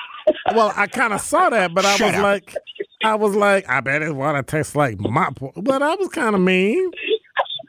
[0.53, 2.55] Well, I kind of saw that, but I was like,
[3.03, 5.41] I was like, I bet his water tastes like mop.
[5.41, 6.91] wa-" But I was kind of mean.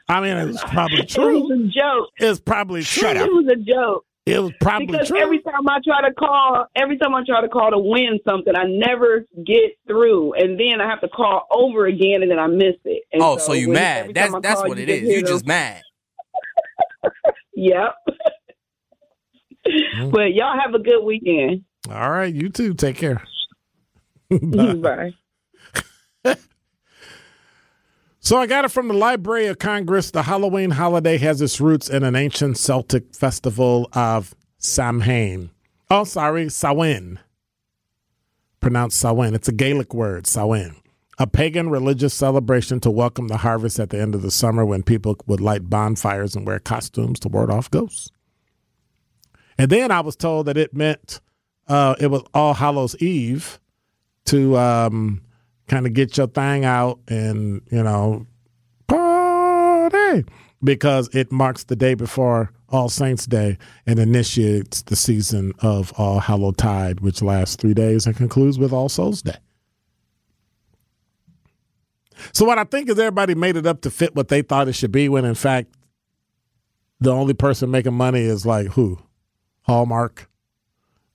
[0.07, 1.37] I mean, it's probably true.
[1.37, 2.09] It was a joke.
[2.17, 3.09] It's probably true.
[3.09, 4.05] It was a joke.
[4.27, 5.19] It was probably Because true.
[5.19, 8.55] every time I try to call, every time I try to call to win something,
[8.55, 12.45] I never get through, and then I have to call over again, and then I
[12.47, 13.03] miss it.
[13.11, 13.99] And Oh, so you when- mad?
[14.01, 15.81] every That's that's call, what it just You them- just mad.
[17.55, 17.95] Yep.
[19.67, 20.09] Mm-hmm.
[20.09, 21.63] but y'all have a good weekend.
[21.89, 22.73] All right, you too.
[22.73, 23.21] Take care.
[24.29, 24.73] Bye.
[24.75, 25.13] Bye.
[28.23, 30.11] So I got it from the Library of Congress.
[30.11, 35.49] The Halloween holiday has its roots in an ancient Celtic festival of Samhain.
[35.89, 37.19] Oh, sorry, Samhain.
[38.59, 39.33] Pronounced Samhain.
[39.33, 40.75] It's a Gaelic word, Samhain.
[41.17, 44.83] A pagan religious celebration to welcome the harvest at the end of the summer when
[44.83, 48.11] people would light bonfires and wear costumes to ward off ghosts.
[49.57, 51.21] And then I was told that it meant
[51.67, 53.59] uh, it was All Hallows Eve
[54.25, 55.21] to um,
[55.71, 58.27] kind of get your thing out and you know
[58.87, 60.25] party
[60.61, 66.19] because it marks the day before All Saints Day and initiates the season of All
[66.19, 69.37] Hallow Tide, which lasts three days and concludes with All Souls Day.
[72.33, 74.73] So what I think is everybody made it up to fit what they thought it
[74.73, 75.73] should be, when in fact
[76.99, 78.99] the only person making money is like who?
[79.61, 80.29] Hallmark,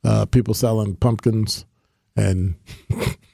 [0.03, 1.67] uh, people selling pumpkins,
[2.17, 2.55] and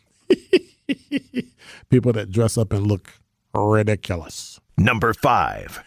[1.93, 3.13] people that dress up and look
[3.55, 4.59] ridiculous.
[4.79, 5.85] Number five.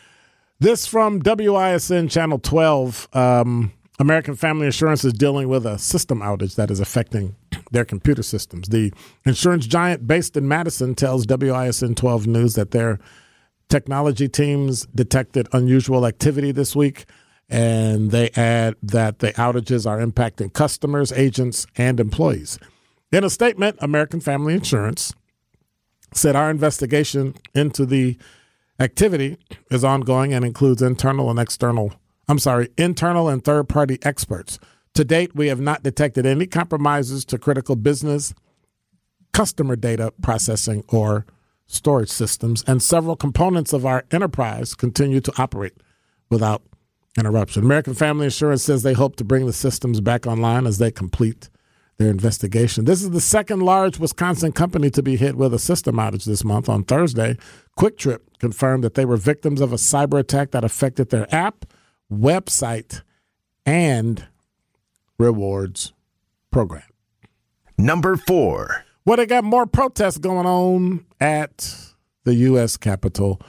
[0.60, 3.10] This from WISN Channel 12.
[3.13, 7.36] Um, American Family Insurance is dealing with a system outage that is affecting
[7.72, 8.69] their computer systems.
[8.69, 8.94] The
[9.25, 13.00] insurance giant based in Madison tells WISN 12 News that their
[13.68, 17.06] technology teams detected unusual activity this week,
[17.50, 22.60] and they add that the outages are impacting customers, agents, and employees.
[23.12, 25.13] In a statement, American Family Insurance
[26.16, 28.18] said our investigation into the
[28.80, 29.38] activity
[29.72, 31.94] is ongoing and includes internal and external,
[32.28, 34.60] I'm sorry, internal and third party experts.
[34.96, 38.34] To date, we have not detected any compromises to critical business,
[39.34, 41.26] customer data processing, or
[41.68, 45.74] storage systems, and several components of our enterprise continue to operate
[46.30, 46.64] without
[47.18, 47.64] interruption.
[47.64, 51.50] American Family Insurance says they hope to bring the systems back online as they complete
[51.98, 52.86] their investigation.
[52.86, 56.44] This is the second large Wisconsin company to be hit with a system outage this
[56.44, 56.68] month.
[56.68, 57.38] On Thursday,
[57.78, 61.66] Kwik Trip confirmed that they were victims of a cyber attack that affected their app,
[62.12, 63.02] website,
[63.66, 64.28] and
[65.18, 65.94] rewards
[66.52, 66.84] program.
[67.78, 68.86] Number four.
[69.06, 71.76] Well, they got more protests going on at
[72.24, 72.76] the U.S.
[72.76, 73.40] Capitol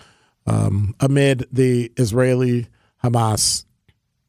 [0.47, 2.69] um, amid the Israeli
[3.03, 3.65] Hamas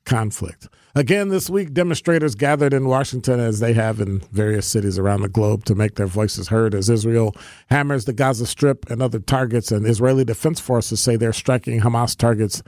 [0.05, 0.69] conflict.
[0.97, 5.29] Again, this week, demonstrators gathered in Washington, as they have in various cities around the
[5.29, 7.35] globe, to make their voices heard as Israel
[7.69, 9.71] hammers the Gaza Strip and other targets.
[9.71, 12.63] And Israeli defense forces say they're striking Hamas targets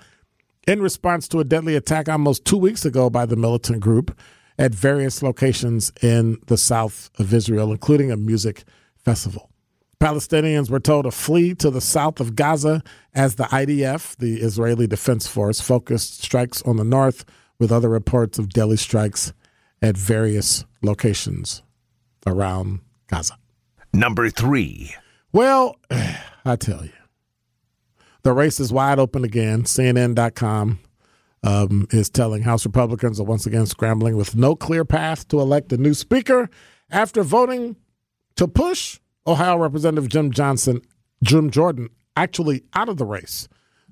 [0.68, 4.16] in response to a deadly attack almost two weeks ago by the militant group
[4.60, 8.64] at various locations in the south of Israel, including a music
[8.96, 9.50] festival.
[10.00, 12.84] Palestinians were told to flee to the south of Gaza
[13.16, 17.26] as the IDF, the Israeli Defense Force, focused strikes on the north,
[17.60, 19.34] with other reports of deadly strikes
[19.82, 21.62] at various locations
[22.26, 23.36] around Gaza.
[23.94, 24.96] Number three.
[25.32, 25.76] Well,
[26.46, 26.92] I tell you,
[28.24, 29.64] the race is wide open again.
[29.64, 30.80] CNN.com
[31.44, 35.72] um, is telling House Republicans are once again scrambling with no clear path to elect
[35.72, 36.50] a new speaker
[36.92, 37.76] after voting
[38.36, 40.82] to push Ohio Representative Jim Johnson,
[41.24, 43.48] Jim Jordan, actually out of the race.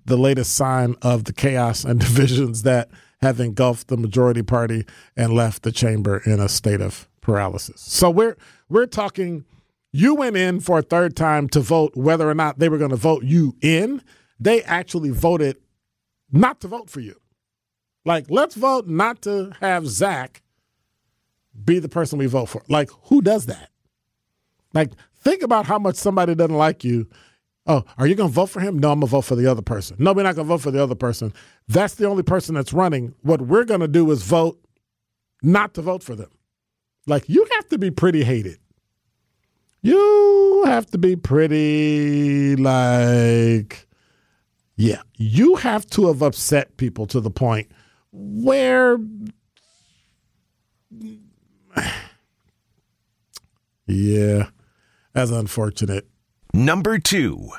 [0.05, 2.89] The latest sign of the chaos and divisions that
[3.21, 4.85] have engulfed the majority party
[5.15, 7.81] and left the chamber in a state of paralysis.
[7.81, 8.37] So we're
[8.69, 9.45] we're talking
[9.91, 12.91] you went in for a third time to vote whether or not they were going
[12.91, 14.01] to vote you in.
[14.39, 15.57] They actually voted
[16.31, 17.15] not to vote for you.
[18.05, 20.41] Like, let's vote not to have Zach
[21.65, 22.63] be the person we vote for.
[22.69, 23.69] Like, who does that?
[24.73, 27.09] Like, think about how much somebody doesn't like you.
[27.67, 28.79] Oh, are you going to vote for him?
[28.79, 29.97] No, I'm going to vote for the other person.
[29.99, 31.33] No, we're not going to vote for the other person.
[31.67, 33.13] That's the only person that's running.
[33.23, 34.57] What we're going to do is vote
[35.43, 36.29] not to vote for them.
[37.07, 38.57] Like, you have to be pretty hated.
[39.81, 43.85] You have to be pretty, like,
[44.77, 47.69] yeah, you have to have upset people to the point
[48.11, 48.97] where
[53.87, 54.47] yeah,
[55.13, 56.07] that's unfortunate.
[56.57, 57.51] Number two.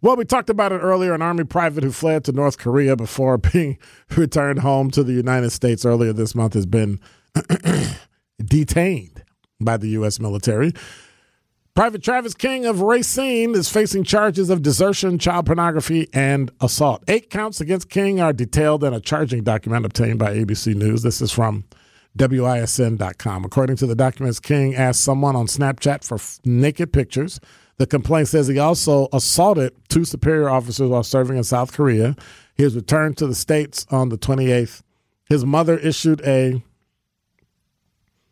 [0.00, 1.12] Well, we talked about it earlier.
[1.12, 3.76] An Army private who fled to North Korea before being
[4.16, 6.98] returned home to the United States earlier this month has been
[8.42, 9.22] detained
[9.60, 10.18] by the U.S.
[10.18, 10.72] military.
[11.74, 17.04] Private Travis King of Racine is facing charges of desertion, child pornography, and assault.
[17.08, 21.02] Eight counts against King are detailed in a charging document obtained by ABC News.
[21.02, 21.64] This is from
[22.16, 23.44] WISN.com.
[23.44, 27.38] According to the documents, King asked someone on Snapchat for f- naked pictures.
[27.78, 32.16] The complaint says he also assaulted two superior officers while serving in South Korea.
[32.54, 34.82] He was returned to the States on the 28th.
[35.28, 36.62] His mother issued a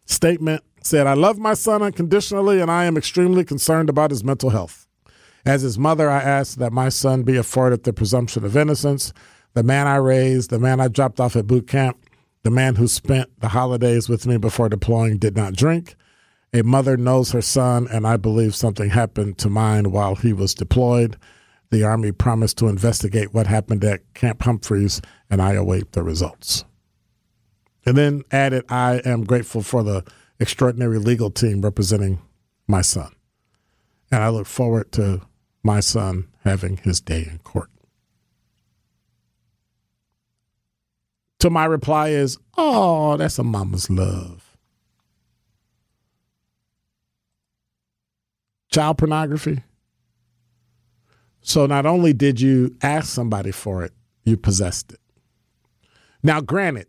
[0.07, 4.51] statement said, I love my son unconditionally and I am extremely concerned about his mental
[4.51, 4.87] health.
[5.47, 9.13] As his mother, I ask that my son be afforded the presumption of innocence.
[9.53, 11.99] The man I raised, the man I dropped off at boot camp,
[12.45, 15.97] the man who spent the holidays with me before deploying did not drink.
[16.55, 20.55] A mother knows her son, and I believe something happened to mine while he was
[20.55, 21.17] deployed.
[21.71, 26.65] The Army promised to investigate what happened at Camp Humphreys, and I await the results.
[27.85, 30.05] And then added, I am grateful for the
[30.41, 32.23] extraordinary legal team representing
[32.67, 33.13] my son.
[34.11, 35.23] And I look forward to
[35.63, 37.69] my son having his day in court.
[41.45, 44.44] to my reply is, oh, that's a mama's love.
[48.75, 49.63] Child pornography.
[51.43, 53.93] So not only did you ask somebody for it,
[54.25, 54.99] you possessed it.
[56.25, 56.89] Now, granted,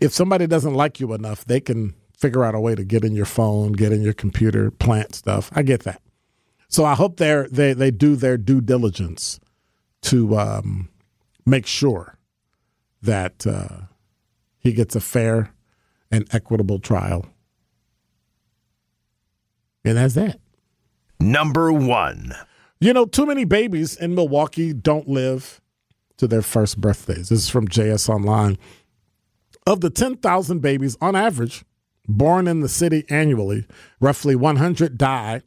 [0.00, 3.14] if somebody doesn't like you enough, they can figure out a way to get in
[3.14, 5.50] your phone, get in your computer, plant stuff.
[5.54, 6.00] I get that.
[6.68, 9.38] So I hope they they they do their due diligence
[10.04, 10.88] to um,
[11.44, 12.16] make sure
[13.02, 13.88] that uh,
[14.58, 15.52] he gets a fair
[16.10, 17.26] and equitable trial.
[19.84, 20.40] And that's that.
[21.20, 22.34] Number one.
[22.80, 25.60] You know, too many babies in Milwaukee don't live
[26.16, 27.28] to their first birthdays.
[27.28, 28.58] This is from JS Online.
[29.66, 31.64] Of the 10,000 babies on average
[32.06, 33.66] born in the city annually,
[34.00, 35.42] roughly 100 die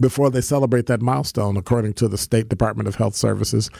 [0.00, 3.70] before they celebrate that milestone, according to the State Department of Health Services,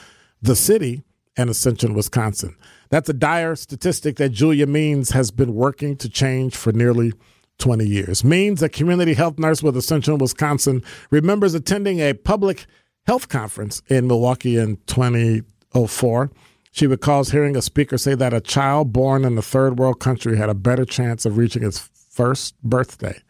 [0.41, 1.03] the city,
[1.37, 2.57] and Ascension, Wisconsin.
[2.91, 7.13] That's a dire statistic that Julia Means has been working to change for nearly
[7.61, 8.25] 20 years.
[8.25, 12.67] Means, a community health nurse with Ascension, Wisconsin, remembers attending a public
[13.07, 16.31] health conference in Milwaukee in 2004.
[16.73, 20.37] She recalls hearing a speaker say that a child born in a third world country
[20.37, 23.21] had a better chance of reaching its first birthday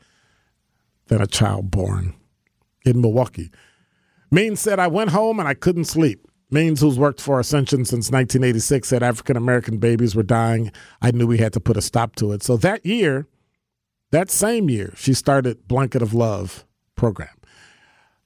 [1.09, 2.15] than a child born
[2.85, 3.51] in Milwaukee.
[4.31, 6.27] Means said, I went home and I couldn't sleep.
[6.53, 10.73] Means, who's worked for Ascension since 1986, said African American babies were dying.
[11.01, 12.43] I knew we had to put a stop to it.
[12.43, 13.29] So that year,
[14.13, 16.65] that same year, she started Blanket of Love
[16.97, 17.29] program.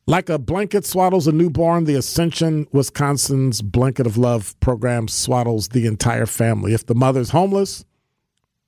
[0.06, 5.86] Like a blanket swaddles a newborn, the Ascension, Wisconsin's Blanket of Love program swaddles the
[5.86, 6.74] entire family.
[6.74, 7.86] If the mother's homeless,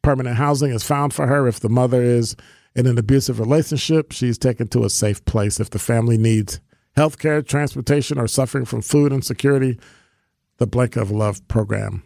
[0.00, 1.46] permanent housing is found for her.
[1.46, 2.37] If the mother is
[2.75, 5.61] in an abusive relationship, she's taken to a safe place.
[5.61, 6.61] If the family needs
[6.94, 9.78] health care, transportation, or suffering from food insecurity,
[10.56, 12.02] the Blanket of Love program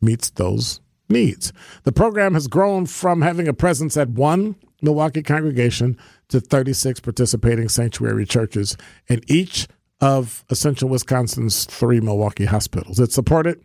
[0.00, 1.52] meets those needs.
[1.84, 5.96] The program has grown from having a presence at one Milwaukee congregation
[6.28, 8.76] to 36 participating sanctuary churches
[9.08, 9.68] in each
[10.00, 12.98] of Ascension Wisconsin's three Milwaukee hospitals.
[12.98, 13.60] It's supported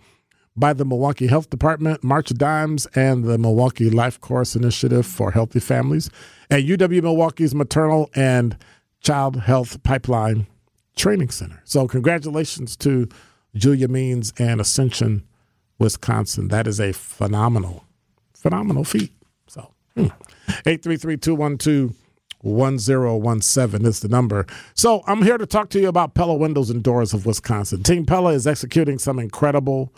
[0.57, 5.31] by the Milwaukee Health Department, March of Dimes, and the Milwaukee Life Course Initiative for
[5.31, 6.09] Healthy Families,
[6.49, 8.57] and UW Milwaukee's Maternal and
[9.01, 10.47] Child Health Pipeline
[10.95, 11.61] Training Center.
[11.65, 13.07] So, congratulations to
[13.53, 15.27] Julia Means and Ascension,
[15.79, 16.47] Wisconsin.
[16.49, 17.85] That is a phenomenal,
[18.33, 19.11] phenomenal feat.
[19.47, 20.07] So, hmm.
[20.65, 21.95] 833 212
[22.41, 24.45] 1017 is the number.
[24.73, 27.83] So, I'm here to talk to you about Pella Windows and Doors of Wisconsin.
[27.83, 29.93] Team Pella is executing some incredible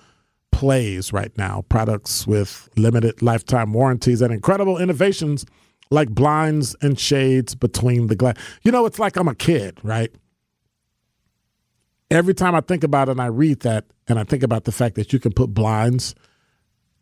[0.52, 5.46] plays right now, products with limited lifetime warranties and incredible innovations
[5.90, 8.36] like blinds and shades between the glass.
[8.64, 10.14] You know, it's like I'm a kid, right?
[12.10, 14.72] Every time I think about it and I read that and I think about the
[14.72, 16.16] fact that you can put blinds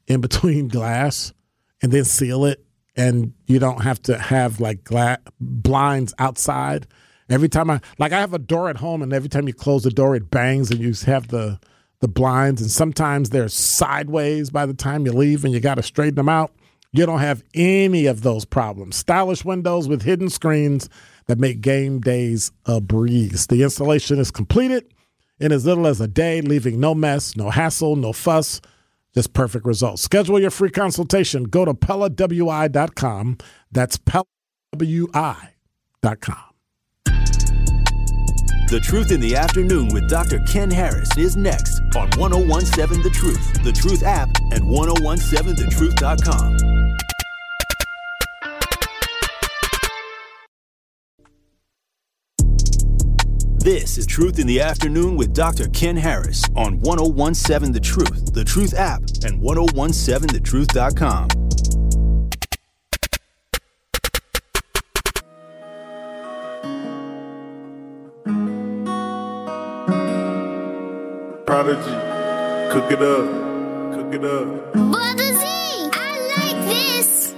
[0.08, 1.34] in between glass
[1.82, 6.88] and then seal it and you don't have to have like gla- blinds outside.
[7.30, 9.84] Every time I like I have a door at home and every time you close
[9.84, 11.60] the door it bangs and you have the
[12.00, 15.84] the blinds and sometimes they're sideways by the time you leave and you got to
[15.84, 16.52] straighten them out.
[16.92, 18.96] You don't have any of those problems.
[18.96, 20.90] Stylish windows with hidden screens
[21.28, 23.48] that make game days a breeze.
[23.48, 24.94] The installation is completed
[25.40, 28.62] in as little as a day, leaving no mess, no hassle, no fuss,
[29.14, 30.02] just perfect results.
[30.02, 31.46] Schedule your free consultation.
[31.46, 33.38] Go to PellaWI.com.
[33.72, 34.26] That's PellaWI.com.
[38.68, 40.40] The Truth in the Afternoon with Dr.
[40.40, 46.75] Ken Harris is next on 1017 The Truth, The Truth app, and 1017thetruth.com.
[53.66, 55.68] This is Truth in the Afternoon with Dr.
[55.70, 61.28] Ken Harris on 1017 The Truth, The Truth app, and 1017thetruth.com.
[71.48, 71.82] Prodigy,
[72.72, 73.26] cook it up,
[73.96, 74.74] cook it up.
[74.74, 75.44] Brotha Z,
[75.92, 77.34] I like this.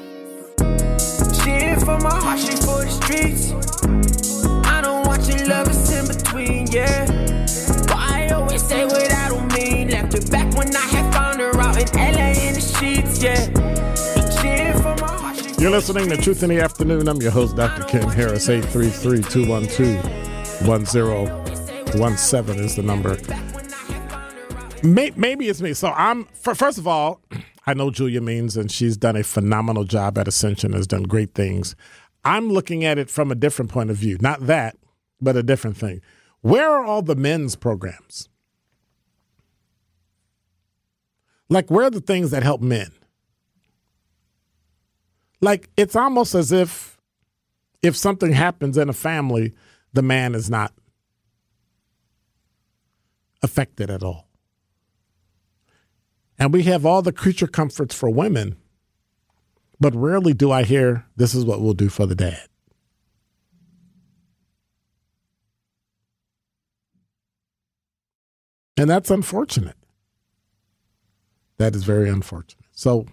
[1.42, 3.77] She ain't for my heart, she for the streets.
[15.68, 17.10] You're listening to Truth in the Afternoon.
[17.10, 17.84] I'm your host, Dr.
[17.84, 18.48] Ken Harris.
[18.48, 23.18] 833 212 1017 is the number.
[24.82, 25.74] Maybe it's me.
[25.74, 27.20] So I'm, first of all,
[27.66, 31.34] I know Julia Means, and she's done a phenomenal job at Ascension, has done great
[31.34, 31.76] things.
[32.24, 34.18] I'm looking at it from a different point of view.
[34.22, 34.78] Not that,
[35.20, 36.00] but a different thing.
[36.40, 38.30] Where are all the men's programs?
[41.50, 42.94] Like, where are the things that help men?
[45.42, 46.98] Like, it's almost as if
[47.82, 49.54] if something happens in a family,
[49.94, 50.74] the man is not
[53.44, 54.28] affected at all.
[56.40, 58.58] And we have all the creature comforts for women,
[59.80, 62.48] but rarely do I hear this is what we'll do for the dad.
[68.76, 69.76] And that's unfortunate.
[71.58, 72.66] That is very unfortunate.
[72.72, 73.08] So,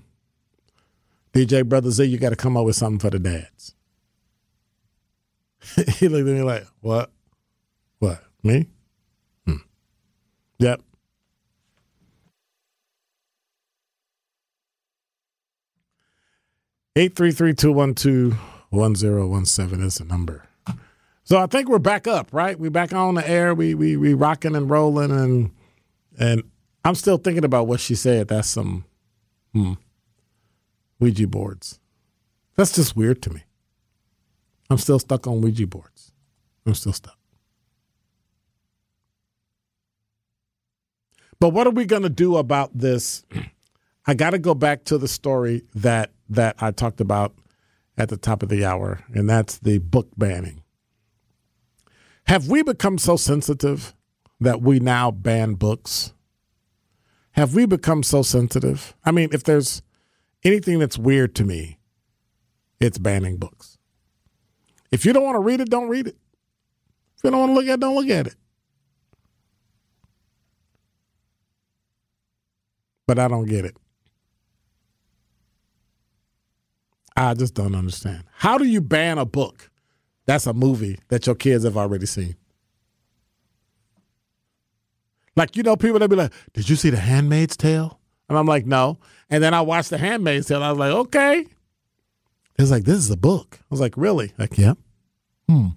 [1.35, 3.75] DJ Brotha Z, you got to come up with something for the dads.
[5.99, 7.11] he looked at me like, what?
[7.99, 8.23] What?
[8.43, 8.69] Me?
[9.47, 9.57] Hmm.
[10.59, 10.83] Yep.
[16.97, 18.37] Eight three three two one two
[18.71, 20.47] one zero one seven is the number.
[21.25, 22.59] So I think we're back up, right?
[22.59, 23.55] We back on the air.
[23.55, 25.51] We we we rocking and rolling, and
[26.19, 26.45] and
[26.85, 28.29] I'm still thinking about what she said.
[28.29, 28.85] That's some
[29.53, 29.73] hmm,
[31.01, 31.81] Ouija boards.
[32.57, 33.45] That's just weird to me.
[34.71, 36.13] I'm still stuck on Ouija boards.
[36.67, 37.19] I'm still stuck.
[41.41, 43.25] But what are we going to do about this?
[44.07, 47.35] I got to go back to the story that that I talked about
[47.97, 50.63] at the top of the hour, and that's the book banning.
[52.27, 53.95] Have we become so sensitive
[54.41, 56.15] that we now ban books?
[57.33, 58.95] Have we become so sensitive?
[59.05, 59.83] I mean, if there's
[60.45, 61.79] anything that's weird to me,
[62.81, 63.79] it's banning books.
[64.91, 66.17] If you don't want to read it, don't read it.
[67.17, 68.37] If you don't want to look at it, don't look at it.
[73.07, 73.77] But I don't get it.
[77.17, 78.25] I just don't understand.
[78.33, 79.71] How do you ban a book
[80.27, 82.37] that's a movie that your kids have already seen?
[85.37, 88.01] Like, you know, people that be like, Did you see The Handmaid's Tale?
[88.29, 88.99] And I'm like, No.
[89.31, 90.63] And then I watched The Handmaid's Tale.
[90.63, 91.47] I was like, Okay.
[92.59, 93.59] It's like, This is a book.
[93.61, 94.33] I was like, Really?
[94.39, 94.75] Like, yeah.
[95.49, 95.69] Hmm.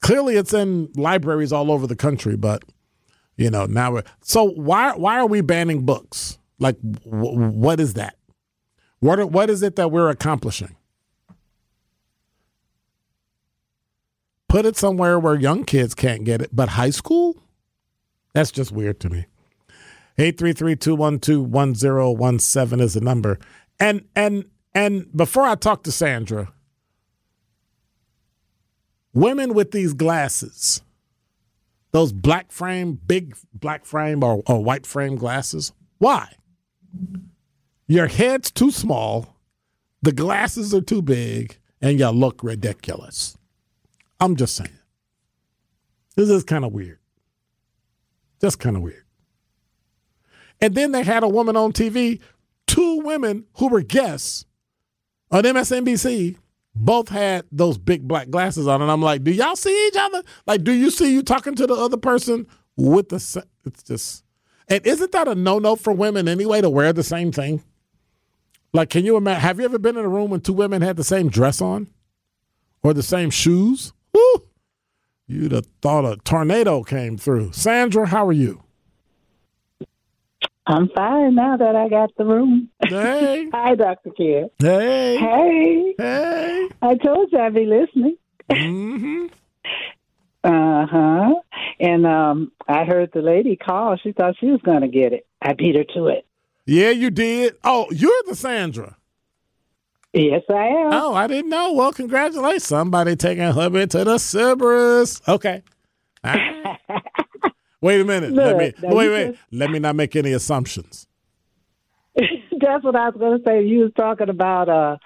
[0.00, 2.64] Clearly, it's in libraries all over the country, but
[3.36, 6.38] you know now we're so why why are we banning books?
[6.60, 8.16] Like, w- what is that?
[9.00, 10.76] What are, what is it that we're accomplishing?
[14.48, 17.36] Put it somewhere where young kids can't get it, but high school?
[18.34, 19.26] That's just weird to me.
[20.18, 23.38] 833-212-1017 is the number.
[23.78, 26.52] And and and before I talk to Sandra,
[29.14, 30.82] women with these glasses,
[31.92, 36.32] those black frame, big black frame or, or white frame glasses, why?
[37.86, 39.36] Your head's too small,
[40.02, 43.36] the glasses are too big, and you look ridiculous.
[44.20, 44.70] I'm just saying.
[46.16, 46.98] This is kind of weird.
[48.40, 49.04] Just kind of weird.
[50.60, 52.20] And then they had a woman on TV,
[52.66, 54.44] two women who were guests
[55.30, 56.36] on MSNBC,
[56.74, 58.82] both had those big black glasses on.
[58.82, 60.22] And I'm like, do y'all see each other?
[60.46, 63.44] Like, do you see you talking to the other person with the.
[63.64, 64.24] It's just.
[64.68, 67.62] And isn't that a no no for women anyway to wear the same thing?
[68.72, 69.40] Like, can you imagine?
[69.40, 71.88] Have you ever been in a room when two women had the same dress on
[72.82, 73.92] or the same shoes?
[74.12, 74.44] Woo!
[75.26, 77.52] You'd have thought a tornado came through.
[77.52, 78.62] Sandra, how are you?
[80.68, 82.68] I'm fine now that I got the room.
[82.86, 83.48] Hey.
[83.54, 84.10] Hi, Dr.
[84.10, 84.50] Kidd.
[84.58, 85.16] Hey.
[85.16, 85.94] Hey.
[85.96, 86.68] Hey.
[86.82, 88.18] I told you I'd be listening.
[88.50, 89.26] Mm-hmm.
[90.44, 91.34] Uh huh.
[91.80, 93.96] And um, I heard the lady call.
[93.96, 95.26] She thought she was going to get it.
[95.40, 96.26] I beat her to it.
[96.66, 97.56] Yeah, you did.
[97.64, 98.96] Oh, you're the Sandra.
[100.12, 100.92] Yes, I am.
[100.92, 101.72] Oh, I didn't know.
[101.72, 102.64] Well, congratulations.
[102.64, 105.26] Somebody taking hubby to the Sybaris.
[105.26, 105.62] Okay.
[107.80, 108.32] Wait a minute.
[108.32, 109.26] Let me Look, wait, wait.
[109.32, 111.06] just- Let me not make any assumptions.
[112.16, 113.62] That's what I was going to say.
[113.64, 114.96] You was talking about uh,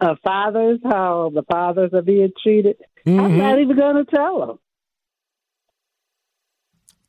[0.00, 2.76] uh, fathers, how the fathers are being treated.
[3.06, 3.36] I'm Mhm.
[3.38, 4.58] not even going to tell them.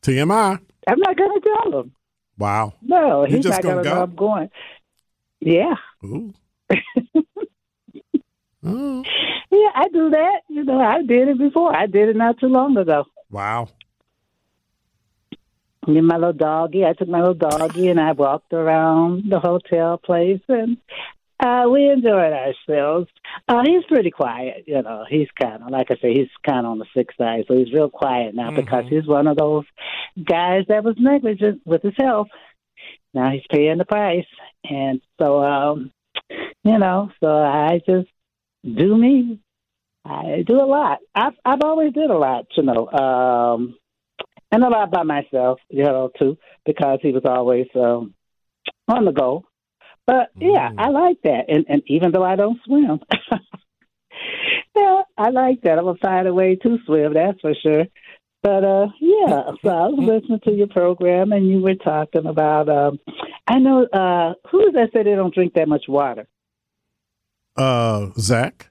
[0.04, 0.60] TMI.
[0.88, 1.92] I'm not going to tell them.
[2.38, 2.74] Wow.
[2.82, 3.96] No, You he's just not going to go?
[3.96, 4.50] know I'm going.
[5.40, 5.76] Yeah.
[6.06, 6.34] Ooh.
[8.62, 9.04] Oh,
[9.52, 10.42] Yeah, I do that.
[10.50, 11.74] You know, I did it before.
[11.74, 13.06] I did it not too long ago.
[13.32, 13.70] wow.
[15.90, 16.86] Me my little doggy.
[16.86, 20.78] I took my little doggy and I walked around the hotel place and
[21.40, 23.08] uh, we enjoyed ourselves.
[23.48, 25.06] Uh, he's pretty quiet, you know.
[25.10, 27.74] He's kind of, like I say, he's kind of on the sick side, so he's
[27.74, 29.64] real quiet now because he's one of those
[30.22, 32.28] guys that was negligent with his health.
[33.14, 34.28] Now he's paying the price,
[34.70, 35.92] and so um,
[36.64, 38.10] you know, so I just
[38.64, 39.40] do me.
[40.06, 41.00] I do a lot.
[41.16, 42.88] I've I've always did a lot, you know.
[42.90, 43.76] Um,
[44.52, 48.14] and a lot by myself, you know, too, because he was always um,
[48.88, 49.46] on the go.
[50.06, 51.46] But yeah, I like that.
[51.50, 53.00] And and even though I don't swim,
[54.76, 55.78] yeah, I like that.
[55.78, 57.14] I'm gonna find a way to swim.
[57.14, 57.86] That's for sure.
[58.42, 62.70] But uh, yeah, so I was listening to your program, and you were talking about.
[62.70, 63.00] Um,
[63.48, 66.28] I know uh, who is that said they don't drink that much water.
[67.56, 68.70] Uh, Zach.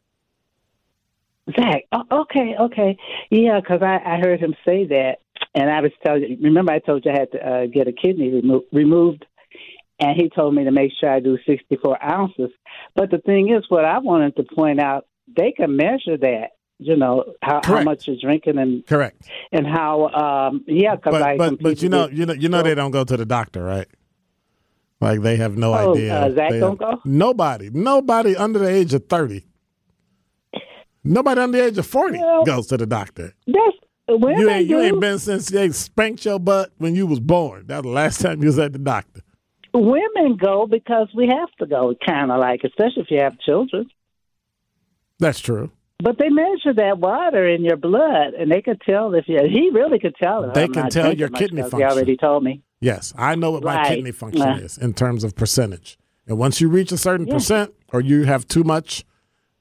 [1.54, 1.84] Zach.
[1.92, 2.96] Oh, okay, okay,
[3.30, 5.18] yeah, because I, I heard him say that,
[5.58, 6.36] and I was telling you.
[6.42, 9.24] Remember, I told you I had to uh, get a kidney remo- removed,
[9.98, 12.50] and he told me to make sure I do 64 ounces.
[12.94, 15.06] But the thing is, what I wanted to point out,
[15.40, 16.50] they can measure that.
[16.80, 19.28] You know how, how much you're drinking and Correct.
[19.50, 22.62] and how um yeah because But I but but you know you know you know
[22.62, 23.88] they don't go to the doctor, right?
[25.00, 26.14] Like they have no Oh, idea.
[26.14, 27.00] uh, Zach They don't have- go?
[27.04, 29.44] Nobody, nobody under the age of thirty.
[31.04, 33.34] Nobody under the age of forty Well, goes to the doctor.
[33.46, 33.77] That's
[34.16, 37.66] women You ain't you ain't been since they spanked your butt when you was born.
[37.66, 39.20] That was the last time you was at the doctor.
[39.74, 43.88] Women go because we have to go, kind of like, especially if you have children.
[45.18, 45.70] That's true.
[46.00, 49.38] But they measure that water in your blood, and they could tell if you.
[49.48, 50.44] He really could tell.
[50.44, 51.80] If They I'm can tell your kidney function.
[51.80, 52.62] He already told me.
[52.80, 54.58] Yes, I know what my kidney function Yeah.
[54.58, 55.98] is in terms of percentage.
[56.28, 57.34] And once you reach a certain Yeah.
[57.34, 59.04] percent, or you have too much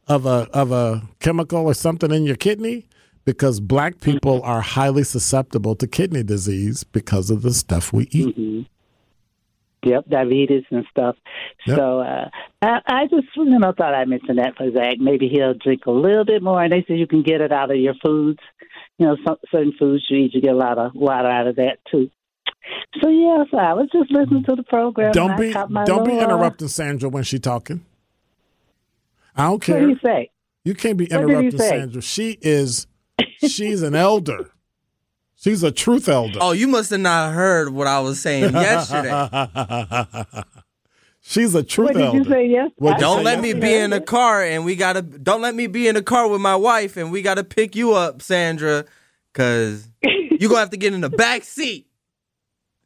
[0.08, 2.88] of a of a chemical or something in your kidney,
[3.28, 4.50] because black people Mm-hmm.
[4.50, 8.34] are highly susceptible to kidney disease because of the stuff we eat.
[8.36, 8.62] hmm
[9.84, 11.16] Yep, diabetes and stuff.
[11.68, 11.78] Yep.
[11.78, 12.30] So uh,
[12.62, 14.96] I, I just, you know, thought I'd mention that for Zach.
[15.00, 16.62] Maybe he'll drink a little bit more.
[16.64, 18.40] And they say you can get it out of your foods.
[18.98, 21.58] You know, some, certain foods you eat, you get a lot of water out of
[21.58, 22.10] that too.
[23.02, 25.12] So yeah, so I was just listening to the program.
[25.12, 27.86] Don't be don't be little, uh, interrupting Sandra when she's talking.
[29.36, 29.76] I don't care.
[29.76, 30.32] What do you say?
[30.66, 31.60] You can't be interrupting?
[31.60, 32.02] Sandra.
[32.02, 32.88] She is
[33.40, 34.52] she's an elder.
[35.36, 36.40] She's a truth elder.
[36.42, 40.16] Oh, you must have not heard what I was saying yesterday.
[41.22, 42.18] She's a truth What did elder.
[42.20, 42.74] you say yesterday?
[42.78, 43.68] What'd don't let me yesterday?
[43.68, 46.40] be in a car and we gotta don't let me be in a car with
[46.40, 48.86] my wife and we gotta pick you up, Sandra,
[49.34, 51.88] cause you gonna have to get in the back seat.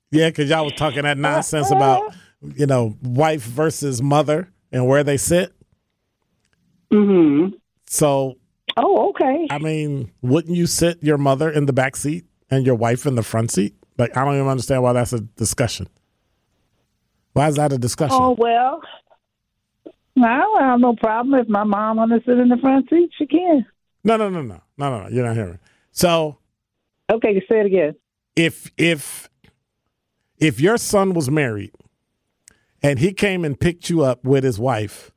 [0.10, 2.16] Yeah, because y'all was talking that nonsense about
[2.56, 5.54] you know wife versus mother and where they sit.
[6.92, 7.56] Mm-hmm.
[7.86, 8.38] So
[8.78, 9.48] Oh, okay.
[9.50, 13.16] I mean, wouldn't you sit your mother in the back seat and your wife in
[13.16, 13.76] the front seat?
[13.98, 15.88] Like I don't even understand why that's a discussion.
[17.34, 18.18] Why is that a discussion?
[18.20, 18.82] Oh well,
[20.22, 23.12] I have no problem if my mom want to sit in the front seat.
[23.18, 23.66] She can.
[24.04, 25.10] No, no, no, no, no, no, no.
[25.10, 25.60] You're not hearing.
[25.92, 26.38] So
[27.12, 27.96] Okay, you say it again.
[28.36, 29.30] if if
[30.40, 31.72] if your son was married
[32.82, 35.12] and he came and picked you up with his wife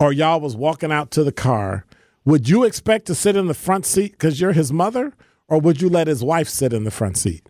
[0.00, 1.84] or y'all was walking out to the car
[2.24, 5.12] would you expect to sit in the front seat because you're his mother
[5.48, 7.48] or would you let his wife sit in the front seat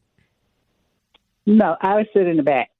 [1.47, 2.71] No, I would sit in the back.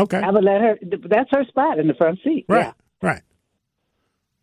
[0.00, 0.78] okay I would let her.
[1.08, 2.44] That's her spot in the front seat.
[2.48, 3.22] right right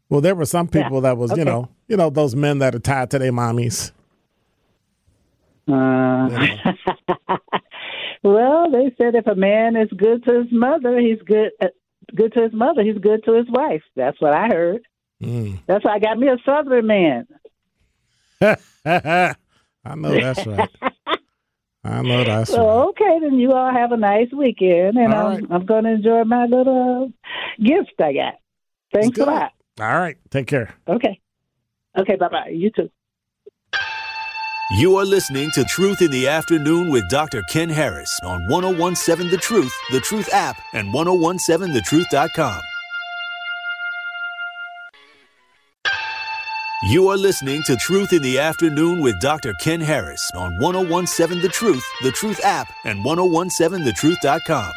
[0.10, 2.74] well there were some people Yeah, that was you know you know those men that
[2.76, 3.92] are tied to their mommies
[5.66, 6.28] Yeah.
[7.30, 7.38] Uh,
[8.24, 11.52] well, they said if a man is good to his mother, he's good.
[12.16, 13.84] Good to his mother, he's good to his wife.
[13.96, 14.82] That's what I heard.
[15.22, 15.60] Mm.
[15.68, 17.28] That's why I got me a Southern man.
[18.86, 20.70] i know that's right
[21.86, 25.28] i know that's So right okay, then you all have a nice weekend, and All
[25.28, 25.44] I'm right.
[25.50, 27.12] I'm going to enjoy my little
[27.64, 28.34] gift I got.
[28.94, 29.52] Thanks a lot.
[29.80, 31.20] all right take care Okay.
[31.98, 32.16] Okay.
[32.16, 32.50] Bye bye.
[32.50, 32.90] You too.
[34.76, 37.44] You are listening to Truth in the Afternoon with Dr.
[37.44, 42.60] Ken Harris on 1017 The Truth, The Truth app, and 1017thetruth.com.
[46.90, 49.54] You are listening to Truth in the Afternoon with Dr.
[49.62, 54.72] Ken Harris on 1017 The Truth, The Truth app, and 1017thetruth.com.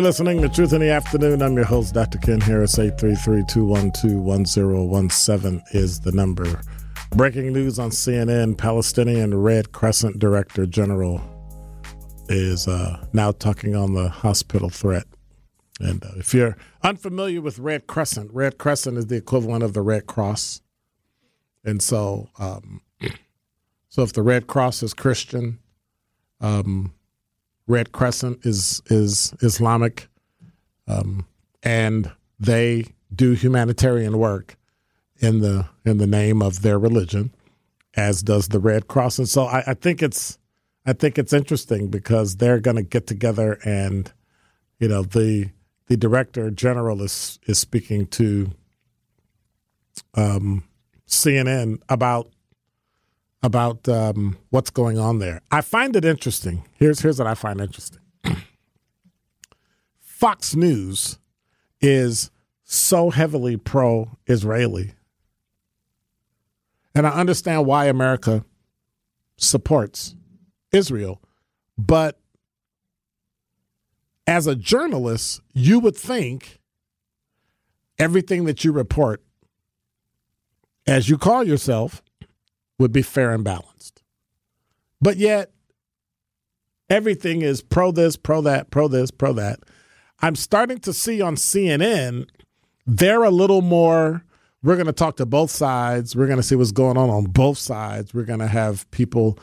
[0.00, 1.42] You're listening to Truth in the Afternoon.
[1.42, 2.16] I'm your host, Dr.
[2.16, 2.76] Ken Harris.
[2.76, 6.62] 833-212-1017 is the number.
[7.10, 11.20] Breaking news on CNN, Palestinian Red Crescent Director General
[12.30, 15.04] is uh, now talking on the hospital threat
[15.80, 19.82] And uh, if you're unfamiliar with Red Crescent, Red Crescent is the equivalent of the
[19.82, 20.62] Red Cross.
[21.62, 22.80] And so, um,
[23.90, 25.58] so if the Red Cross is Christian,
[26.40, 26.94] um,
[27.70, 30.08] Red Crescent is is Islamic,
[30.88, 31.26] um,
[31.62, 34.56] and they do humanitarian work
[35.18, 37.32] in the in the name of their religion,
[37.94, 39.18] as does the Red Cross.
[39.18, 40.38] And so I, I think it's
[40.84, 44.12] I think it's interesting because they're going to get together and
[44.78, 45.50] you know the
[45.86, 48.50] the director general is is speaking to
[50.14, 50.64] um,
[51.06, 52.30] CNN about
[53.42, 55.40] about um, what's going on there.
[55.50, 56.64] I find it interesting.
[56.72, 58.00] Here's here's what I find interesting.
[60.00, 61.18] Fox News
[61.80, 62.30] is
[62.64, 64.92] so heavily pro-Israeli,
[66.94, 68.44] and I understand why America
[69.36, 70.14] supports
[70.72, 71.20] Israel,
[71.78, 72.18] but
[74.26, 76.60] as a journalist, you would think
[77.98, 79.22] everything that you report,
[80.86, 82.02] as you call yourself,
[82.80, 84.02] would be fair and balanced.
[85.00, 85.52] But yet,
[86.88, 89.60] everything is pro this, pro that, pro this, pro that.
[90.20, 92.28] I'm starting to see on CNN,
[92.86, 94.24] they're a little more.
[94.62, 96.14] We're going to talk to both sides.
[96.16, 98.12] We're going to see what's going on on both sides.
[98.12, 99.38] We're going to have people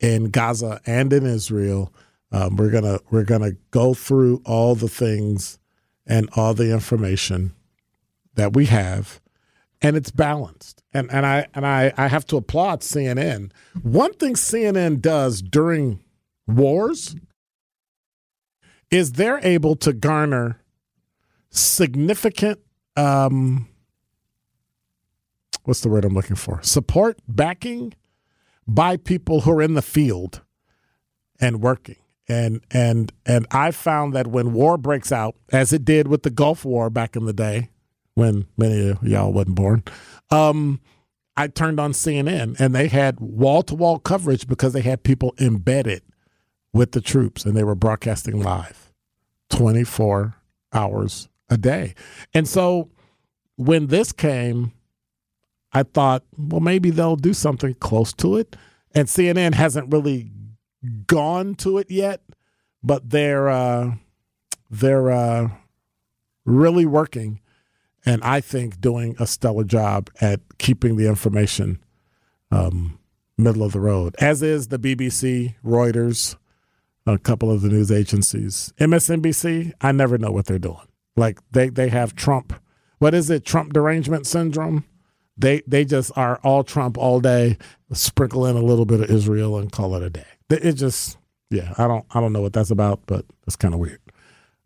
[0.00, 1.92] in Gaza and in Israel
[2.30, 5.58] um, we're gonna we're gonna go through all the things
[6.06, 7.54] and all the information
[8.34, 9.20] that we have,
[9.82, 10.82] and it's balanced.
[10.92, 13.52] And and I and I, I have to applaud CNN.
[13.82, 16.00] One thing CNN does during
[16.46, 17.14] wars
[18.90, 20.60] is they're able to garner
[21.50, 22.60] significant
[22.96, 23.68] um,
[25.64, 26.60] what's the word I'm looking for?
[26.62, 27.94] Support, backing
[28.66, 30.42] by people who are in the field
[31.40, 31.96] and working
[32.28, 36.30] and and and I found that when war breaks out, as it did with the
[36.30, 37.70] Gulf War back in the day,
[38.18, 39.84] when many of y'all wasn't born,
[40.30, 40.80] um,
[41.36, 45.34] I turned on CNN and they had wall to wall coverage because they had people
[45.40, 46.02] embedded
[46.72, 48.92] with the troops and they were broadcasting live,
[49.48, 50.34] twenty four
[50.72, 51.94] hours a day,
[52.34, 52.90] and so
[53.56, 54.72] when this came,
[55.72, 58.56] I thought, well, maybe they'll do something close to it,
[58.94, 60.30] and CNN hasn't really
[61.06, 62.22] gone to it yet,
[62.82, 63.92] but they're uh,
[64.70, 65.48] they're uh,
[66.44, 67.40] really working,
[68.08, 71.78] and I think doing a stellar job at keeping the information
[72.50, 72.98] um,
[73.36, 74.16] middle of the road.
[74.18, 76.34] As is the BBC, Reuters,
[77.06, 79.72] a couple of the news agencies, MSNBC.
[79.82, 80.88] I never know what they're doing.
[81.16, 82.54] Like they they have Trump.
[82.98, 83.44] What is it?
[83.44, 84.84] Trump derangement syndrome.
[85.36, 87.58] They they just are all Trump all day,
[87.92, 90.24] sprinkle in a little bit of Israel and call it a day.
[90.48, 91.18] It just,
[91.50, 94.00] yeah, I don't, I don't know what that's about, but it's kind of weird.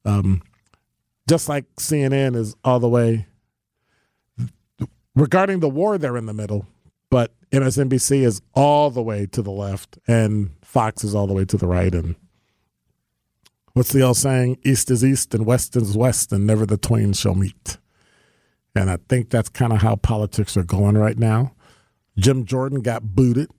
[0.05, 0.43] Um,
[1.29, 3.27] just like CNN is all the way
[5.15, 6.67] regarding the war, they're in the middle,
[7.11, 11.45] but MSNBC is all the way to the left, and Fox is all the way
[11.45, 11.95] to the right.
[11.95, 12.17] And
[13.75, 14.59] what's the old saying?
[14.65, 17.79] East is east, and west is west, and never the twain shall meet.
[18.75, 21.55] And I think that's kind of how politics are going right now.
[22.17, 23.51] Jim Jordan got booted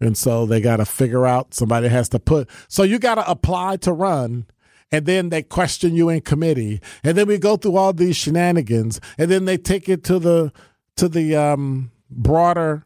[0.00, 2.48] and so they got to figure out somebody has to put.
[2.68, 4.46] So you got to apply to run.
[4.90, 6.80] And then they question you in committee.
[7.04, 9.00] And then we go through all these shenanigans.
[9.18, 10.52] And then they take it to the
[10.98, 12.84] to the um, broader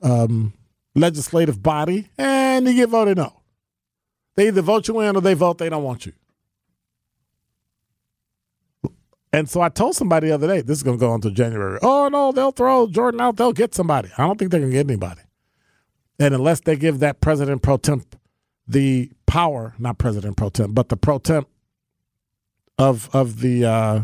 [0.00, 0.54] um,
[0.94, 2.08] legislative body.
[2.16, 3.42] And you get voted no.
[4.34, 6.12] They either vote you in or they vote they don't want you.
[9.34, 11.30] And so I told somebody the other day, this is going to go on to
[11.30, 11.78] January.
[11.82, 13.36] Oh, no, they'll throw Jordan out.
[13.36, 14.10] They'll get somebody.
[14.18, 15.22] I don't think they're going to get anybody.
[16.18, 18.16] And unless they give that president pro temp
[18.68, 21.48] the power, not president pro temp, but the pro temp
[22.78, 24.02] of of the uh,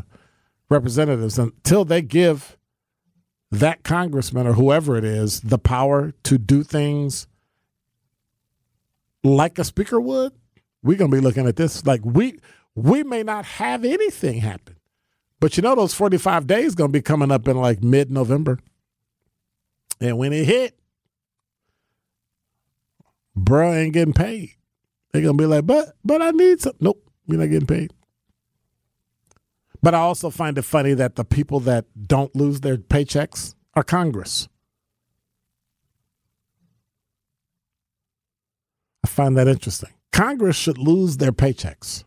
[0.69, 2.58] representatives, until they give
[3.51, 7.27] that congressman or whoever it is the power to do things
[9.25, 10.33] like a speaker would,
[10.83, 12.39] we're gonna be looking at this like we
[12.75, 14.77] we may not have anything happen.
[15.41, 18.59] But you know those 45 days gonna be coming up in like mid November.
[20.01, 20.79] And when it hit,
[23.35, 24.51] bro ain't getting paid.
[25.13, 26.75] They're gonna be like, but but I need some.
[26.81, 27.93] Nope, you're not getting paid.
[29.83, 33.85] But I also find it funny that the people that don't lose their paychecks are
[33.85, 34.49] Congress.
[39.05, 39.91] I find that interesting.
[40.13, 42.05] Congress should lose their paychecks.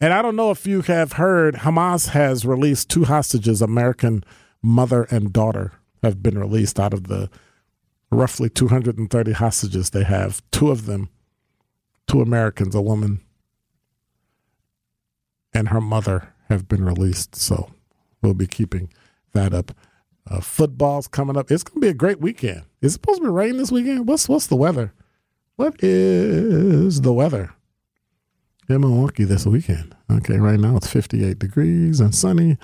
[0.00, 4.24] And I don't know if you have heard, Hamas has released two hostages, American
[4.62, 7.28] mother and daughter, have been released out of the
[8.10, 10.42] roughly 230 hostages they have.
[10.50, 11.10] Two of them,
[12.06, 13.20] two Americans, a woman
[15.52, 17.34] and her mother have been released.
[17.36, 17.70] So
[18.20, 18.92] we'll be keeping
[19.32, 19.72] that up.
[20.28, 21.50] Uh, football's coming up.
[21.50, 22.62] It's going to be a great weekend.
[22.82, 24.06] Is it supposed to be rain this weekend?
[24.06, 24.92] What's what's the weather?
[25.56, 27.54] What is the weather
[28.68, 29.96] in Milwaukee this weekend?
[30.10, 32.58] Okay, right now it's 58 degrees and sunny.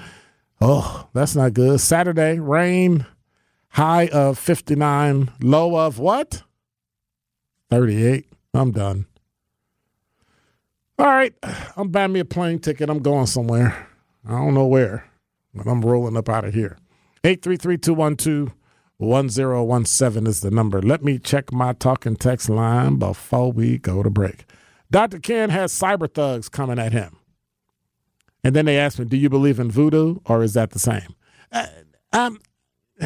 [0.61, 1.81] Oh, that's not good.
[1.81, 3.07] Saturday, rain,
[3.71, 6.43] high of 59, low of what?
[7.71, 8.27] 38.
[8.55, 9.07] I'm done.
[10.99, 11.35] All right,
[11.77, 12.89] I'm buying me a plane ticket.
[12.89, 13.87] I'm going somewhere.
[14.27, 15.05] I don't know where,
[15.55, 16.79] but I'm rolling up out of here.
[17.23, 18.55] 833 212
[18.97, 20.81] 1017 is the number.
[20.81, 24.47] Let me check my talking text line before we go to break.
[24.91, 25.19] Dr.
[25.19, 27.19] Ken has cyber thugs coming at him.
[28.43, 31.15] And then they asked me, Do you believe in voodoo or is that the same?
[31.53, 31.67] Uh,
[32.13, 32.39] um,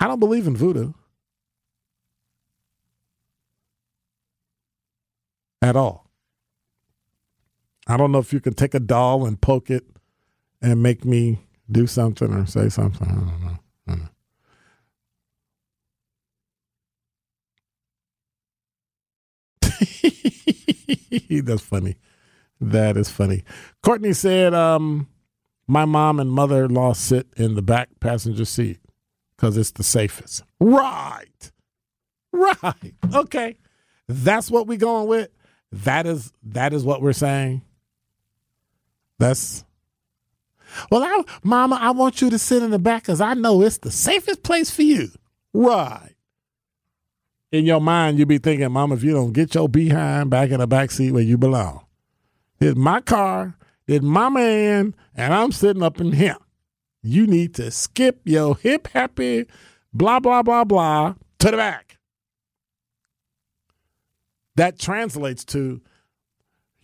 [0.00, 0.92] I don't believe in voodoo
[5.62, 6.10] at all.
[7.86, 9.84] I don't know if you can take a doll and poke it
[10.60, 11.40] and make me
[11.70, 13.08] do something or say something.
[13.08, 13.58] I don't know.
[13.86, 14.00] I don't
[21.30, 21.40] know.
[21.42, 21.96] That's funny.
[22.60, 23.44] That is funny.
[23.82, 25.08] Courtney said, um,
[25.66, 28.80] my mom and mother in law sit in the back passenger seat
[29.36, 30.42] because it's the safest.
[30.60, 31.52] Right.
[32.32, 32.94] Right.
[33.14, 33.56] Okay.
[34.08, 35.28] That's what we're going with.
[35.70, 37.62] That is that is what we're saying.
[39.18, 39.64] That's
[40.90, 43.78] well, I, Mama, I want you to sit in the back because I know it's
[43.78, 45.08] the safest place for you.
[45.52, 46.14] Right.
[47.50, 50.60] In your mind, you be thinking, Mama, if you don't get your behind back in
[50.60, 51.84] the back seat where you belong,
[52.60, 56.36] it's my car, it's my man, and I'm sitting up in here.
[57.02, 59.46] You need to skip your hip happy,
[59.94, 61.87] blah, blah, blah, blah to the back.
[64.58, 65.80] That translates to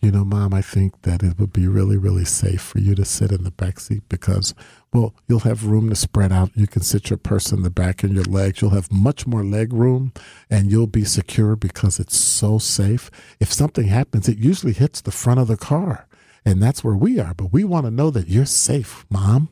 [0.01, 3.03] you know, mom, I think that it would be really, really safe for you to
[3.03, 4.53] sit in the back seat because,
[4.93, 6.51] well, you'll have room to spread out.
[6.53, 8.61] You can sit your purse in the back and your legs.
[8.61, 10.13] You'll have much more leg room
[10.47, 13.09] and you'll be secure because it's so safe.
[13.39, 16.07] If something happens, it usually hits the front of the car.
[16.45, 17.33] And that's where we are.
[17.33, 19.49] But we want to know that you're safe, mom.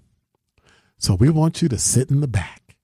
[0.98, 2.76] So we want you to sit in the back.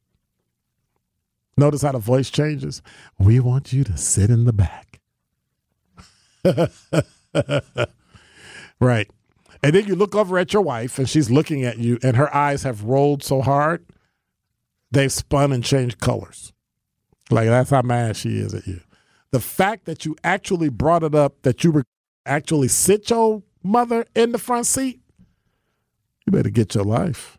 [1.56, 2.82] Notice how the voice changes.
[3.20, 4.89] We want you to sit in the back.
[8.80, 9.10] right.
[9.62, 12.34] And then you look over at your wife and she's looking at you and her
[12.34, 13.86] eyes have rolled so hard,
[14.92, 16.54] they've spun and changed colors.
[17.30, 18.82] Like that's how mad she is at you.
[19.32, 21.84] The fact that you actually brought it up that you were
[22.26, 25.02] actually sit your mother in the front seat,
[26.26, 27.39] you better get your life.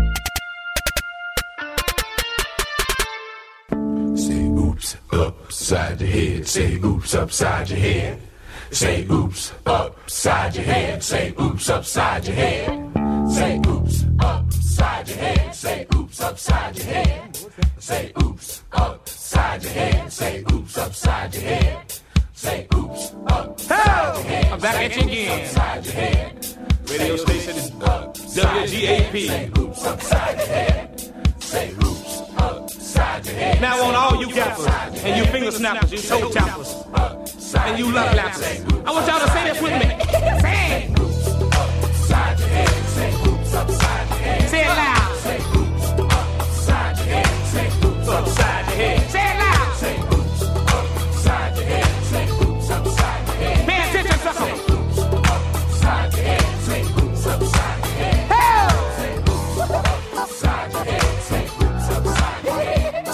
[5.13, 6.47] oops upside your head.
[6.47, 8.19] Say oops upside your head.
[8.71, 11.03] Say oops upside your head.
[11.03, 13.31] Say oops upside your head.
[13.31, 15.55] Say oops upside your head.
[15.55, 17.35] Say oops upside your head.
[17.79, 20.11] Say oops upside your head.
[20.11, 21.93] Say oops upside your head.
[22.33, 24.51] Say oops upside your head.
[24.51, 25.45] I'm back at you again.
[25.45, 26.47] Upside your head.
[26.89, 29.27] Radio station is WGAP.
[29.27, 30.99] Say oops upside your head.
[31.39, 31.90] Say oops upside your head.
[33.61, 34.65] Now on all you gappers
[35.03, 36.73] and you finger snappers, you toe tappers,
[37.55, 38.85] and you love lappers.
[38.85, 39.87] I want y'all to say this with me.
[44.47, 44.67] Say it.
[44.67, 45.00] Loud.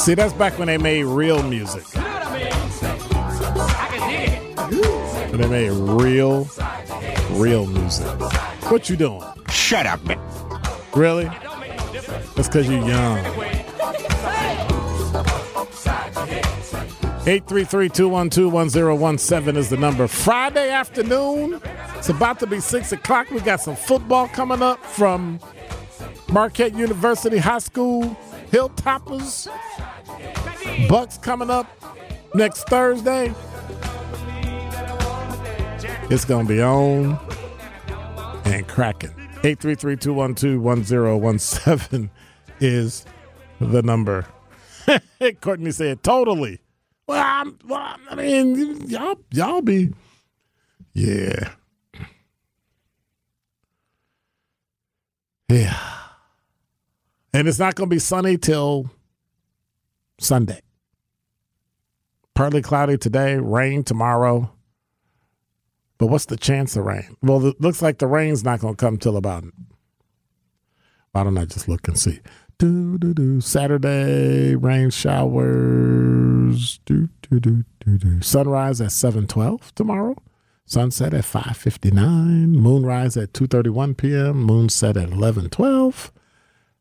[0.07, 1.83] See, that's back when they made real music.
[1.97, 4.57] I can dig it.
[5.31, 6.47] When they made real,
[7.31, 8.07] real music.
[8.71, 9.21] What you doing?
[9.49, 10.17] Shut up, man.
[10.95, 11.25] Really?
[11.25, 13.17] That's because you're young.
[17.25, 20.07] 833-212-1017 is the number.
[20.07, 21.59] Friday afternoon.
[21.97, 23.29] It's about to be 6 o'clock.
[23.29, 25.41] We got some football coming up from
[26.31, 28.17] Marquette University High School.
[28.51, 29.49] Hilltoppers.
[30.87, 31.67] Bucks coming up
[32.33, 33.33] next Thursday.
[36.09, 37.19] It's going to be on
[38.45, 39.11] and cracking.
[39.41, 42.09] 833-212-1017
[42.59, 43.05] is
[43.59, 44.25] the number.
[45.41, 46.59] Courtney said, totally.
[47.07, 49.93] Well, I'm, well, I mean, y'all, y'all be,
[50.93, 51.49] yeah.
[55.49, 55.77] Yeah.
[57.33, 58.89] And it's not going to be sunny till
[60.19, 60.61] Sunday.
[62.37, 64.51] Partly cloudy today, rain tomorrow.
[65.97, 67.17] But what's the chance of rain?
[67.23, 69.43] Well, it looks like the rain's not going to come till about.
[71.13, 72.19] Why don't I just look and see?
[72.59, 73.41] Do, do, do.
[73.41, 76.77] Saturday, rain showers.
[76.85, 78.21] Do, do, do, do, do.
[78.21, 80.15] Sunrise at 712 tomorrow.
[80.63, 82.51] Sunset at 559.
[82.51, 84.47] Moonrise at 231 p.m.
[84.47, 86.11] Moonset at 1112.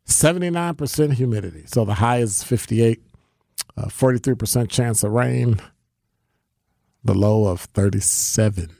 [0.06, 1.64] 79% humidity.
[1.64, 3.05] So the high is 58.
[3.76, 5.60] Uh, 43% chance of rain.
[7.04, 8.70] The low of 37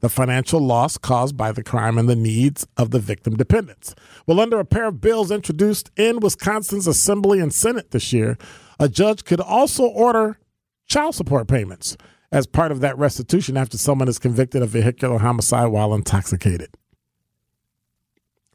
[0.02, 3.96] the financial loss caused by the crime, and the needs of the victim dependents.
[4.28, 8.38] Well, under a pair of bills introduced in Wisconsin's Assembly and Senate this year,
[8.80, 10.38] a judge could also order
[10.86, 11.98] child support payments
[12.32, 16.70] as part of that restitution after someone is convicted of vehicular homicide while intoxicated.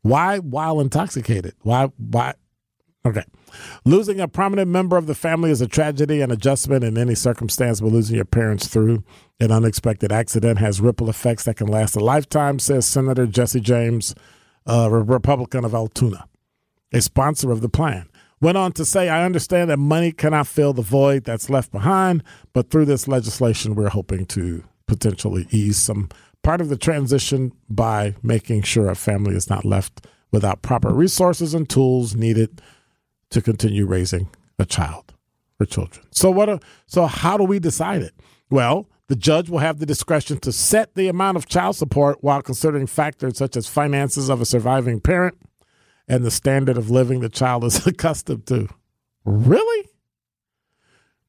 [0.02, 1.54] Why while intoxicated?
[1.60, 2.34] Why why
[3.06, 3.24] okay.
[3.84, 7.80] Losing a prominent member of the family is a tragedy and adjustment in any circumstance,
[7.80, 9.04] but losing your parents through
[9.40, 14.14] an unexpected accident has ripple effects that can last a lifetime, says Senator Jesse James,
[14.66, 16.26] a Republican of Altoona,
[16.92, 18.08] a sponsor of the plan.
[18.42, 22.24] Went on to say, I understand that money cannot fill the void that's left behind,
[22.52, 26.08] but through this legislation, we're hoping to potentially ease some
[26.42, 31.54] part of the transition by making sure a family is not left without proper resources
[31.54, 32.60] and tools needed
[33.30, 34.28] to continue raising
[34.58, 35.14] a child
[35.60, 36.04] or children.
[36.10, 38.14] So what are, so how do we decide it?
[38.50, 42.42] Well, the judge will have the discretion to set the amount of child support while
[42.42, 45.38] considering factors such as finances of a surviving parent
[46.12, 48.68] and the standard of living the child is accustomed to.
[49.24, 49.88] Really?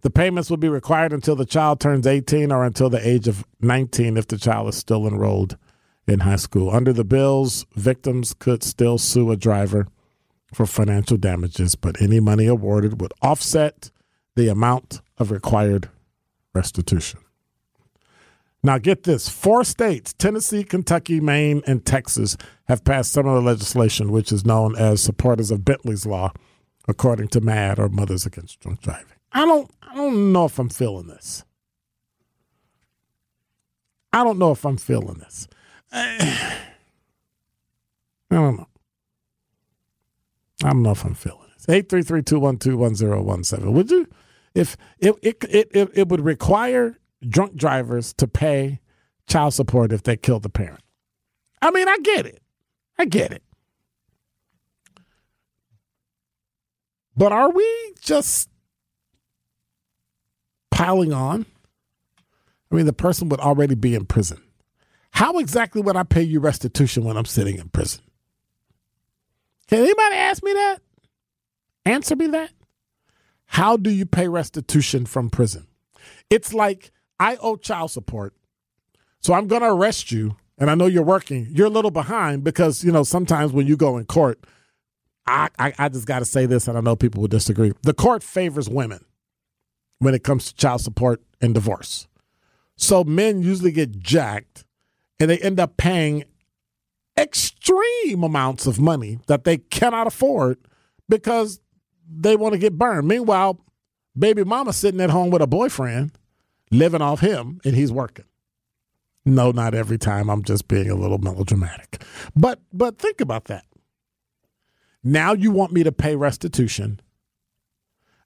[0.01, 3.45] The payments will be required until the child turns 18 or until the age of
[3.61, 5.57] 19 if the child is still enrolled
[6.05, 6.69] in high school.
[6.69, 9.88] Under the bills, victims could still sue a driver
[10.53, 13.89] for financial damages, but any money awarded would offset
[14.36, 15.89] the amount of required
[16.53, 17.21] restitution.
[18.66, 22.38] Now, get this four states, Tennessee, Kentucky, Maine, and Texas,
[22.70, 26.32] have passed similar legislation, which is known as supporters of Bentley's Law,
[26.88, 29.07] according to MADD or Mothers Against Drunk Driving.
[29.34, 31.43] I don't I don't know if I'm feeling this.
[34.14, 35.47] I don't know if I'm feeling this.
[35.91, 36.57] I,
[38.32, 38.68] don't know.
[40.64, 41.66] I don't know if I'm feeling this.
[41.66, 43.72] 833-212-1017.
[43.72, 44.07] Would you
[44.55, 46.97] if it it, it it it would require
[47.30, 48.80] drunk drivers to pay
[49.28, 50.82] child support if they killed the parent.
[51.61, 52.41] I mean, I get it.
[52.97, 53.43] I get it.
[57.15, 58.49] But are we just
[60.71, 61.45] piling on,
[62.71, 64.41] I mean, the person would already be in prison.
[65.11, 68.01] How exactly would I pay you restitution when I'm sitting in prison?
[69.67, 70.80] Can anybody ask me that?
[71.86, 72.51] Answer me that.
[73.45, 75.67] How do you pay restitution from prison?
[76.32, 78.34] It's like I owe child support,
[79.20, 81.47] so I'm going to arrest you, and I know you're working.
[81.49, 84.43] You're a little behind because, you know, sometimes when you go in court,
[85.26, 87.72] I, I, I just got to say this, and I know people will disagree.
[87.84, 89.05] The court favors women
[89.99, 92.07] when it comes to child support and divorce.
[92.76, 94.66] So men usually get jacked
[95.20, 96.26] and they end up paying
[97.18, 100.57] extreme amounts of money that they cannot afford
[101.07, 101.61] because
[102.09, 103.07] they want to get burned.
[103.07, 103.59] Meanwhile,
[104.18, 106.11] baby mama sitting at home with a boyfriend,
[106.74, 108.26] living off him, and he's working.
[109.26, 110.30] No, not every time.
[110.30, 112.03] I'm just being a little melodramatic.
[112.36, 113.65] But but think about that.
[115.03, 116.99] Now you want me to pay restitution.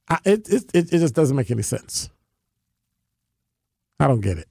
[0.09, 2.09] I, it, it it just doesn't make any sense.
[3.99, 4.47] I don't get it.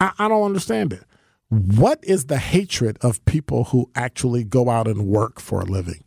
[0.00, 1.04] I, I don't understand it.
[1.52, 6.02] What is the hatred of people who actually go out and work for a living?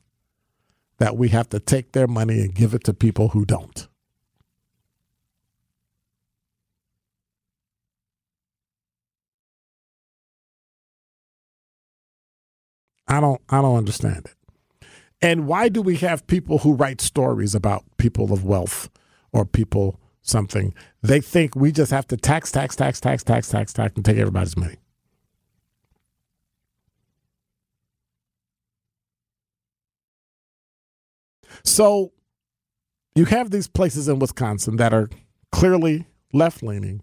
[0.98, 3.88] That we have to take their money and give it to people who don't.
[13.08, 14.88] I don't I don't understand it.
[15.22, 18.90] And why do we have people who write stories about people of wealth
[19.32, 20.74] or people something?
[21.04, 24.18] They think we just have to tax, tax, tax, tax, tax, tax, tax, and take
[24.18, 24.78] everybody's money.
[31.66, 32.14] So
[33.16, 35.10] you have these places in Wisconsin that are
[35.52, 37.02] clearly left leaning.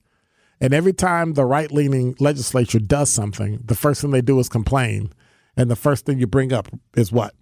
[0.61, 4.49] And every time the right leaning legislature does something, the first thing they do is
[4.49, 5.13] complain.
[5.57, 7.35] And the first thing you bring up is what?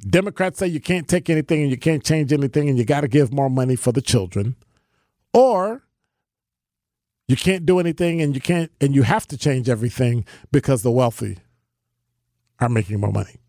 [0.00, 3.08] Democrats say you can't take anything and you can't change anything and you got to
[3.08, 4.56] give more money for the children.
[5.32, 5.84] Or
[7.28, 10.90] you can't do anything and you can't and you have to change everything because the
[10.90, 11.38] wealthy
[12.58, 13.41] are making more money.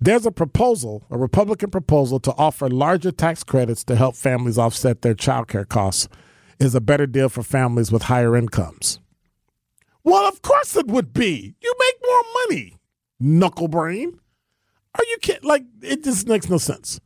[0.00, 5.02] There's a proposal, a Republican proposal to offer larger tax credits to help families offset
[5.02, 6.08] their child care costs
[6.60, 9.00] is a better deal for families with higher incomes.
[10.04, 11.54] Well, of course it would be.
[11.60, 12.78] You make more money,
[13.18, 14.20] knuckle brain.
[14.94, 15.48] Are you kidding?
[15.48, 17.00] Like, it just makes no sense.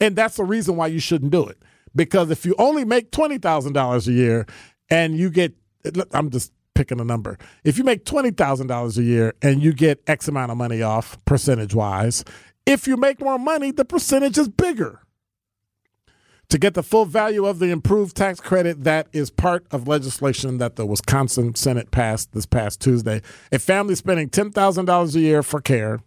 [0.00, 1.58] And that's the reason why you shouldn't do it.
[1.94, 4.46] Because if you only make $20,000 a year
[4.88, 5.54] and you get,
[6.12, 7.36] I'm just picking a number.
[7.64, 11.74] If you make $20,000 a year and you get X amount of money off percentage
[11.74, 12.24] wise,
[12.66, 15.00] if you make more money, the percentage is bigger.
[16.50, 20.58] To get the full value of the improved tax credit, that is part of legislation
[20.58, 23.20] that the Wisconsin Senate passed this past Tuesday.
[23.50, 26.00] A family spending $10,000 a year for care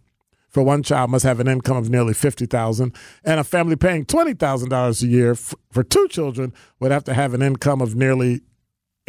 [0.48, 5.02] for one child must have an income of nearly 50000 and a family paying $20,000
[5.02, 8.40] a year for two children would have to have an income of nearly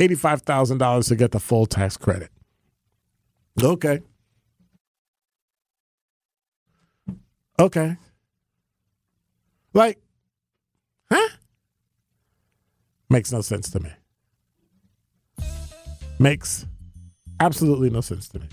[0.02, 2.32] $85,000 to get the full tax credit.
[3.62, 4.00] Okay.
[7.60, 7.98] Okay.
[9.74, 10.00] Like,
[11.12, 11.30] huh?
[13.10, 13.92] Makes no sense to me.
[16.20, 16.66] Makes
[17.40, 18.48] absolutely no sense to me.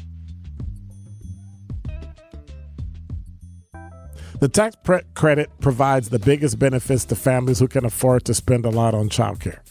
[4.40, 8.66] The tax pre- credit provides the biggest benefits to families who can afford to spend
[8.66, 9.67] a lot on childcare.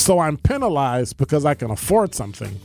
[0.00, 2.58] So I'm penalized because I can afford something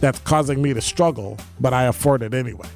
[0.00, 2.68] that's causing me to struggle, but I afford it anyway.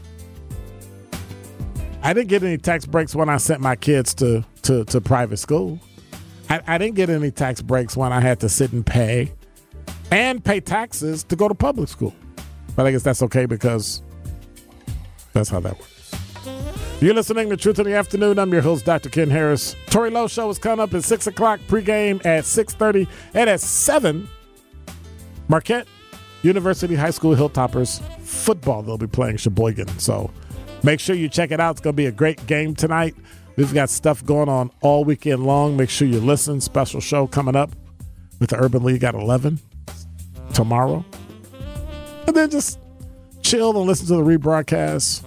[2.03, 5.37] I didn't get any tax breaks when I sent my kids to, to, to private
[5.37, 5.79] school.
[6.49, 9.31] I, I didn't get any tax breaks when I had to sit and pay
[10.11, 12.17] and pay taxes to go to public school.
[12.75, 14.03] But I guess that's okay because
[15.35, 15.98] that's how that works.
[17.01, 18.41] You're listening to Truth in the Afternoon.
[18.41, 19.09] I'm your host, Dr.
[19.09, 19.77] Ken Harris.
[19.87, 24.29] Tori Lowe Show is coming up at 6 o'clock, pregame at 6.30, and at 7,
[25.47, 25.87] Marquette
[26.43, 28.83] University High School Hilltoppers football.
[28.83, 29.87] They'll be playing Sheboygan.
[30.01, 30.33] So
[30.83, 31.77] make sure you check it out.
[31.77, 33.15] It's going to be a great game tonight.
[33.55, 35.77] We've got stuff going on all weekend long.
[35.77, 36.61] Make sure you listen.
[36.61, 37.71] Special show coming up
[38.41, 39.61] with the Urban League at 11
[40.53, 41.05] tomorrow.
[42.27, 42.81] And then just
[43.43, 45.25] chill and listen to the rebroadcast.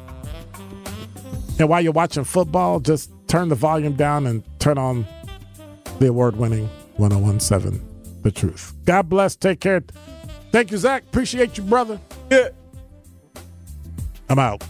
[1.62, 5.06] And while you're watching football, just turn the volume down and turn on
[6.00, 7.80] the award winning 1017
[8.24, 8.74] The Truth.
[8.86, 9.36] God bless.
[9.36, 9.84] Take care.
[10.52, 11.04] Thank you, Zach.
[11.04, 12.00] Appreciate you, brother.
[12.32, 12.50] Yeah.
[14.28, 14.64] I'm out.